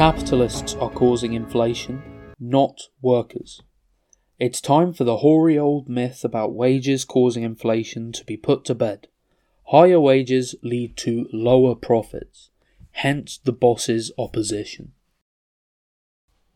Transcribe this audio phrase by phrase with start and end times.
[0.00, 2.02] Capitalists are causing inflation,
[2.40, 3.60] not workers.
[4.38, 8.74] It's time for the hoary old myth about wages causing inflation to be put to
[8.74, 9.08] bed.
[9.66, 12.48] Higher wages lead to lower profits,
[12.92, 14.92] hence the boss's opposition.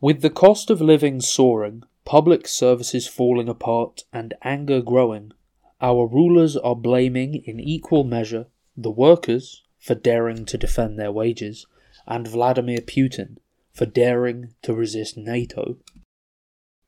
[0.01, 5.33] With the cost of living soaring, public services falling apart, and anger growing,
[5.79, 11.67] our rulers are blaming in equal measure the workers for daring to defend their wages
[12.07, 13.37] and Vladimir Putin
[13.73, 15.77] for daring to resist NATO.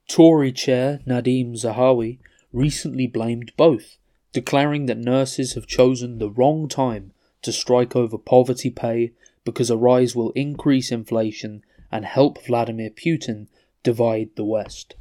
[0.07, 2.19] Tory chair Nadhim Zahawi
[2.53, 3.97] recently blamed both,
[4.31, 9.11] declaring that nurses have chosen the wrong time to strike over poverty pay
[9.43, 13.47] because a rise will increase inflation and help Vladimir Putin
[13.83, 14.95] divide the West.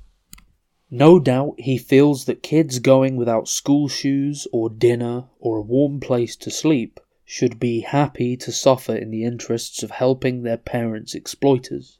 [0.91, 5.99] No doubt he feels that kids going without school shoes or dinner or a warm
[5.99, 11.13] place to sleep should be happy to suffer in the interests of helping their parents'
[11.13, 11.99] exploiters.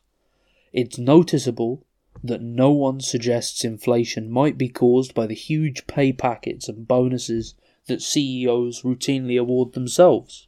[0.73, 1.85] It's noticeable
[2.23, 7.55] that no one suggests inflation might be caused by the huge pay packets and bonuses
[7.89, 10.47] that CEOs routinely award themselves,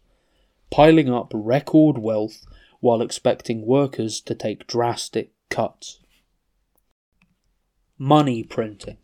[0.70, 2.46] piling up record wealth
[2.78, 5.98] while expecting workers to take drastic cuts.
[7.98, 8.98] Money printing.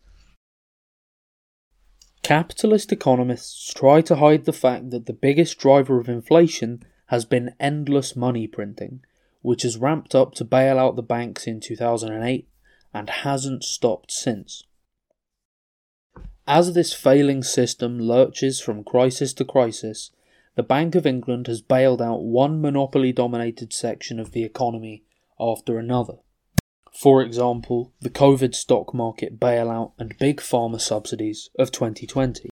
[2.25, 7.55] Capitalist economists try to hide the fact that the biggest driver of inflation has been
[7.61, 9.05] endless money printing,
[9.43, 12.49] which has ramped up to bail out the banks in 2008
[12.95, 14.63] and hasn't stopped since.
[16.47, 20.11] As this failing system lurches from crisis to crisis,
[20.55, 25.05] the Bank of England has bailed out one monopoly dominated section of the economy
[25.39, 26.24] after another.
[26.95, 32.51] For example, the COVID stock market bailout and big pharma subsidies of 2020.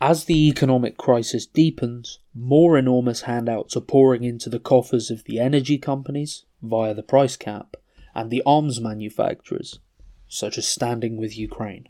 [0.00, 5.38] As the economic crisis deepens, more enormous handouts are pouring into the coffers of the
[5.38, 7.76] energy companies via the price cap
[8.14, 9.80] and the arms manufacturers,
[10.28, 11.86] such as standing with Ukraine.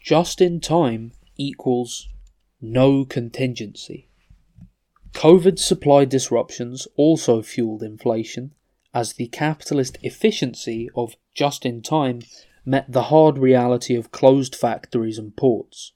[0.00, 2.08] Just in time equals
[2.60, 4.08] no contingency.
[5.12, 8.52] COVID supply disruptions also fueled inflation
[8.92, 12.22] as the capitalist efficiency of just in time
[12.64, 15.92] met the hard reality of closed factories and ports.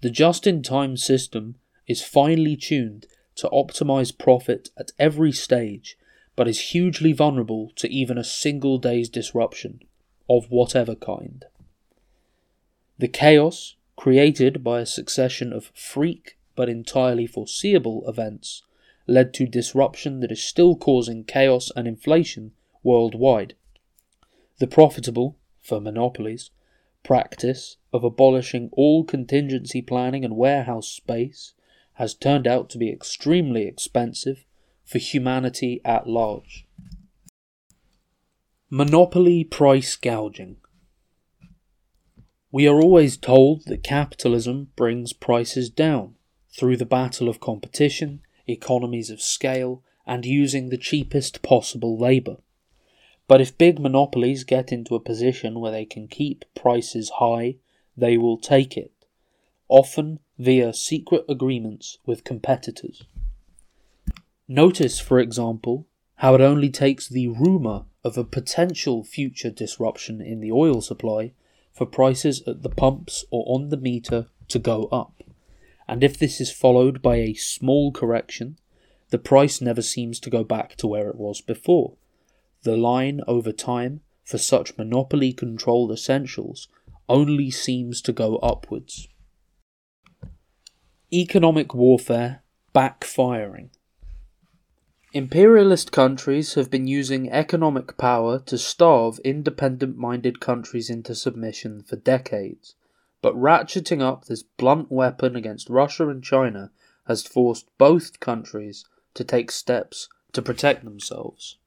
[0.00, 1.56] The just in time system
[1.86, 3.06] is finely tuned
[3.36, 5.96] to optimize profit at every stage,
[6.36, 9.80] but is hugely vulnerable to even a single day's disruption,
[10.28, 11.44] of whatever kind.
[12.98, 18.62] The chaos created by a succession of freak but entirely foreseeable events
[19.08, 22.52] led to disruption that is still causing chaos and inflation
[22.82, 23.54] worldwide.
[24.58, 26.50] The profitable, for monopolies,
[27.02, 31.54] practice of abolishing all contingency planning and warehouse space
[31.94, 34.44] has turned out to be extremely expensive
[34.84, 36.66] for humanity at large.
[38.70, 40.56] Monopoly price gouging.
[42.52, 46.14] We are always told that capitalism brings prices down
[46.50, 52.38] through the battle of competition economies of scale, and using the cheapest possible labour.
[53.26, 57.56] But if big monopolies get into a position where they can keep prices high,
[57.96, 58.92] they will take it,
[59.68, 63.04] often via secret agreements with competitors.
[64.48, 70.40] Notice, for example, how it only takes the rumour of a potential future disruption in
[70.40, 71.32] the oil supply
[71.74, 75.22] for prices at the pumps or on the meter to go up
[75.88, 78.58] and if this is followed by a small correction,
[79.10, 81.96] the price never seems to go back to where it was before.
[82.62, 86.68] The line over time for such monopoly controlled essentials
[87.08, 89.08] only seems to go upwards.
[91.10, 92.42] Economic warfare
[92.74, 93.70] backfiring.
[95.14, 101.96] Imperialist countries have been using economic power to starve independent minded countries into submission for
[101.96, 102.74] decades.
[103.20, 106.70] But ratcheting up this blunt weapon against Russia and China
[107.06, 108.84] has forced both countries
[109.14, 111.58] to take steps to protect themselves.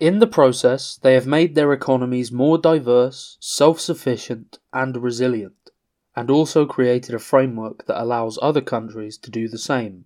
[0.00, 5.70] In the process, they have made their economies more diverse, self sufficient, and resilient,
[6.14, 10.04] and also created a framework that allows other countries to do the same.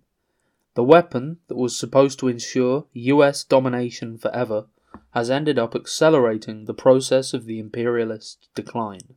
[0.75, 4.65] The weapon that was supposed to ensure US domination forever
[5.11, 9.15] has ended up accelerating the process of the imperialist decline.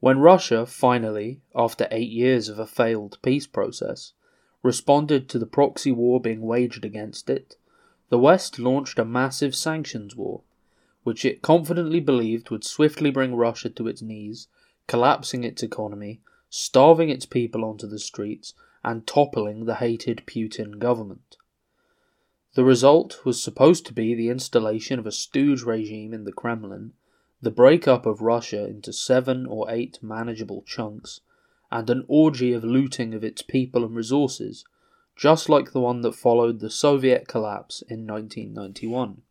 [0.00, 4.12] When Russia finally, after eight years of a failed peace process,
[4.62, 7.56] responded to the proxy war being waged against it,
[8.08, 10.42] the West launched a massive sanctions war,
[11.02, 14.46] which it confidently believed would swiftly bring Russia to its knees,
[14.86, 18.54] collapsing its economy, starving its people onto the streets,
[18.84, 21.36] and toppling the hated Putin government.
[22.54, 26.92] The result was supposed to be the installation of a stooge regime in the Kremlin,
[27.40, 31.20] the breakup of Russia into seven or eight manageable chunks,
[31.70, 34.64] and an orgy of looting of its people and resources,
[35.16, 39.22] just like the one that followed the Soviet collapse in 1991.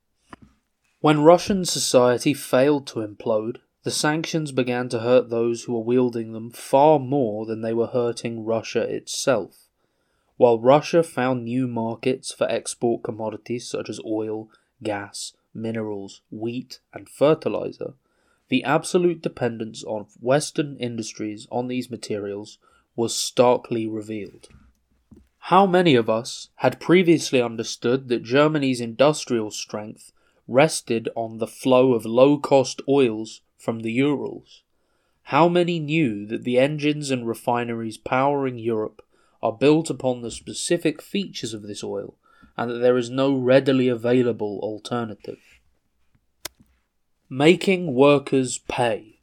[1.00, 6.34] When Russian society failed to implode, the sanctions began to hurt those who were wielding
[6.34, 9.68] them far more than they were hurting Russia itself.
[10.36, 14.50] While Russia found new markets for export commodities such as oil,
[14.84, 17.96] gas, minerals, wheat, and fertilizer,
[18.50, 22.60] the absolute dependence of Western industries on these materials
[22.96, 24.48] was starkly revealed.
[25.40, 30.12] How many of us had previously understood that Germany's industrial strength
[30.48, 34.64] rested on the flow of low cost oils from the Urals?
[35.24, 39.02] How many knew that the engines and refineries powering Europe
[39.42, 42.16] are built upon the specific features of this oil
[42.58, 45.40] and that there is no readily available alternative?
[47.30, 49.20] Making workers pay.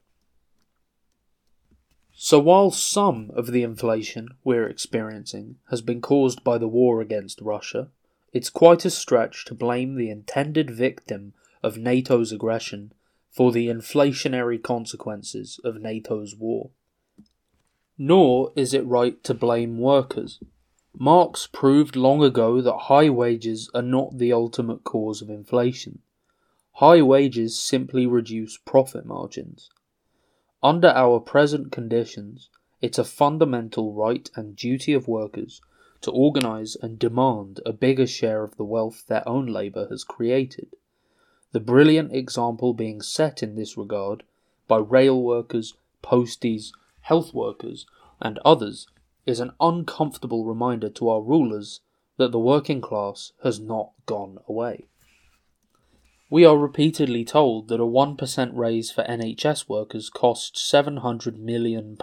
[2.12, 7.40] So, while some of the inflation we're experiencing has been caused by the war against
[7.40, 7.88] Russia,
[8.32, 12.92] it's quite a stretch to blame the intended victim of NATO's aggression
[13.31, 16.70] for the inflationary consequences of NATO's war.
[17.98, 20.40] Nor is it right to blame workers.
[20.96, 25.99] Marx proved long ago that high wages are not the ultimate cause of inflation.
[26.75, 29.70] High wages simply reduce profit margins.
[30.62, 32.49] Under our present conditions,
[32.81, 35.61] it's a fundamental right and duty of workers
[36.02, 40.76] to organize and demand a bigger share of the wealth their own labor has created.
[41.50, 44.23] The brilliant example being set in this regard
[44.69, 45.75] by rail workers,
[46.05, 46.70] posties,
[47.00, 47.85] health workers,
[48.20, 48.87] and others
[49.26, 51.80] is an uncomfortable reminder to our rulers
[52.16, 54.86] that the working class has not gone away.
[56.30, 61.96] We are repeatedly told that a 1% raise for NHS workers costs £700 million,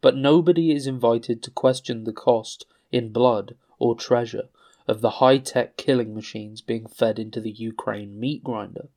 [0.00, 4.48] but nobody is invited to question the cost in blood or treasure
[4.86, 8.88] of the high tech killing machines being fed into the Ukraine meat grinder.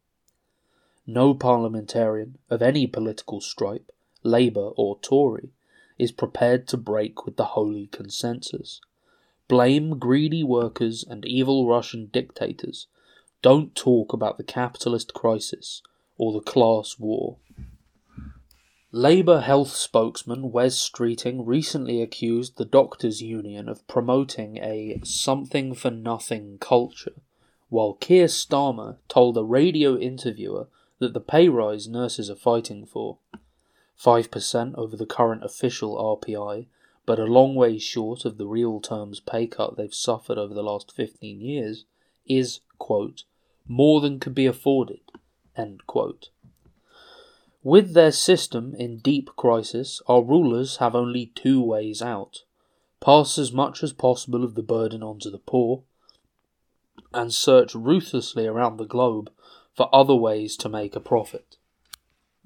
[1.06, 3.92] No parliamentarian of any political stripe,
[4.24, 5.52] Labour or Tory,
[5.98, 8.82] is prepared to break with the holy consensus.
[9.48, 12.88] Blame greedy workers and evil Russian dictators
[13.42, 15.82] don't talk about the capitalist crisis
[16.18, 17.38] or the class war.
[18.92, 25.92] Labour health spokesman Wes Streeting recently accused the Doctors' Union of promoting a something for
[25.92, 27.22] nothing culture,
[27.70, 30.68] while Keir Starmer told a radio interviewer
[31.00, 33.20] that the pay rise nurses are fighting for
[34.02, 36.68] 5% over the current official RPI,
[37.06, 40.64] but a long way short of the real terms pay cut they've suffered over the
[40.64, 41.86] last 15 years,
[42.26, 43.24] is, quote,
[43.68, 45.02] more than could be afforded,
[45.56, 46.30] end quote.
[47.64, 52.44] With their system in deep crisis, our rulers have only two ways out
[53.00, 55.84] pass as much as possible of the burden onto the poor,
[57.14, 59.32] and search ruthlessly around the globe
[59.76, 61.57] for other ways to make a profit.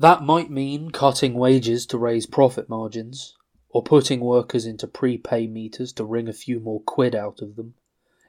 [0.01, 3.37] That might mean cutting wages to raise profit margins,
[3.69, 7.75] or putting workers into prepay meters to wring a few more quid out of them.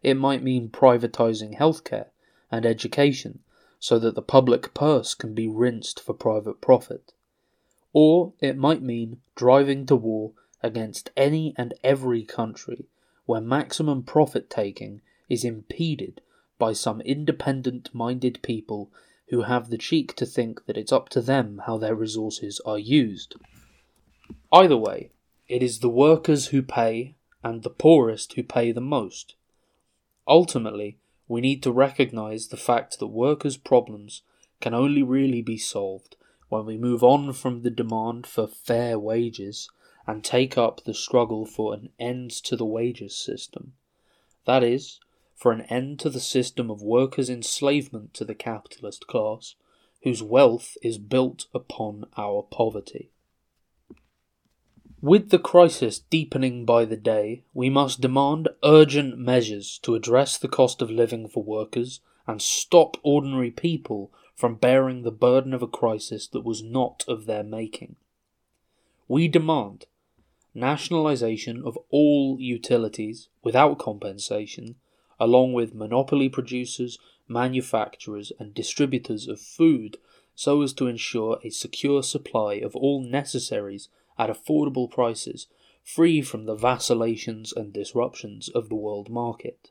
[0.03, 2.09] It might mean privatizing healthcare
[2.51, 3.39] and education
[3.79, 7.15] so that the public purse can be rinsed for private profit.
[7.95, 12.85] Or it might mean driving to war against any and every country
[13.25, 15.01] where maximum profit taking
[15.31, 16.21] is impeded
[16.59, 18.91] by some independent minded people
[19.33, 22.79] who have the cheek to think that it's up to them how their resources are
[22.79, 23.35] used.
[24.53, 25.11] Either way,
[25.49, 29.35] it is the workers who pay and the poorest who pay the most.
[30.29, 30.99] Ultimately,
[31.29, 34.21] we need to recognize the fact that workers' problems
[34.61, 36.15] can only really be solved
[36.51, 39.71] when we move on from the demand for fair wages
[40.07, 43.73] and take up the struggle for an end to the wages system.
[44.45, 45.01] That is,
[45.43, 49.57] for an end to the system of workers' enslavement to the capitalist class,
[50.05, 53.11] whose wealth is built upon our poverty.
[55.01, 60.47] With the crisis deepening by the day, we must demand urgent measures to address the
[60.47, 65.67] cost of living for workers and stop ordinary people from bearing the burden of a
[65.67, 67.97] crisis that was not of their making.
[69.09, 69.87] We demand
[70.55, 74.77] nationalisation of all utilities without compensation,
[75.23, 76.99] along with monopoly producers,
[77.29, 79.97] manufacturers, and distributors of food,
[80.35, 83.89] so as to ensure a secure supply of all necessaries
[84.19, 85.47] at affordable prices,
[85.85, 89.71] free from the vacillations and disruptions of the world market.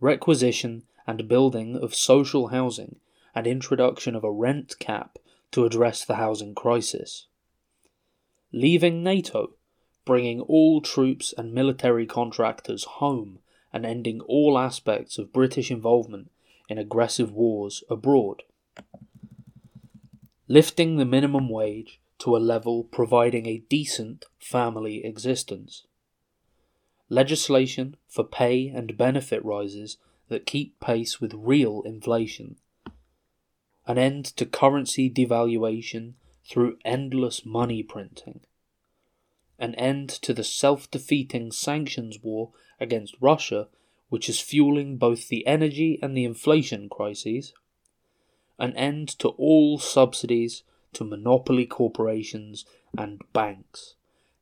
[0.00, 2.96] requisition and building of social housing,
[3.34, 5.18] and introduction of a rent cap
[5.50, 7.26] to address the housing crisis.
[8.52, 9.54] Leaving NATO,
[10.04, 13.38] bringing all troops and military contractors home,
[13.72, 16.30] and ending all aspects of British involvement
[16.68, 18.42] in aggressive wars abroad.
[20.48, 25.86] Lifting the minimum wage to a level providing a decent family existence.
[27.08, 29.96] Legislation for pay and benefit rises
[30.28, 32.56] that keep pace with real inflation.
[33.86, 36.14] An end to currency devaluation
[36.48, 38.40] through endless money printing.
[39.60, 42.50] An end to the self defeating sanctions war
[42.80, 43.68] against Russia,
[44.08, 47.52] which is fueling both the energy and the inflation crises.
[48.58, 50.62] An end to all subsidies
[50.94, 52.64] to monopoly corporations
[52.96, 53.96] and banks.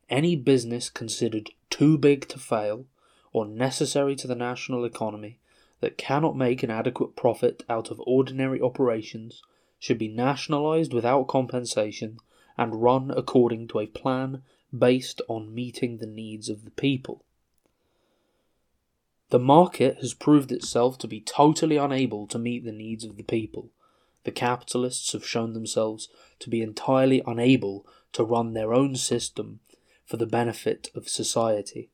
[0.08, 2.86] Any business considered too big to fail
[3.32, 5.38] or necessary to the national economy
[5.80, 9.42] that cannot make an adequate profit out of ordinary operations
[9.80, 12.18] should be nationalized without compensation
[12.56, 14.42] and run according to a plan
[14.76, 17.24] based on meeting the needs of the people.
[19.30, 23.22] The market has proved itself to be totally unable to meet the needs of the
[23.22, 23.70] people.
[24.24, 26.08] The capitalists have shown themselves
[26.40, 29.60] to be entirely unable to run their own system
[30.06, 31.90] for the benefit of society.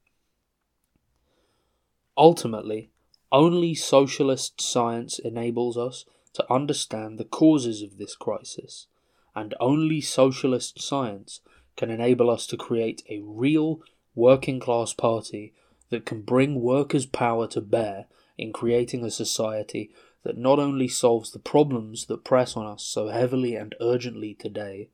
[2.16, 2.90] Ultimately,
[3.32, 6.04] only socialist science enables us
[6.34, 8.86] to understand the causes of this crisis,
[9.34, 11.40] and only socialist science
[11.76, 13.80] can enable us to create a real
[14.14, 15.52] working class party
[15.90, 18.06] that can bring workers' power to bear
[18.38, 19.90] in creating a society
[20.22, 24.88] that not only solves the problems that press on us so heavily and urgently today,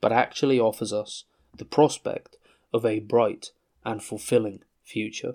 [0.00, 1.24] but actually offers us
[1.56, 2.36] the prospect
[2.72, 3.50] of a bright
[3.84, 5.34] and fulfilling future.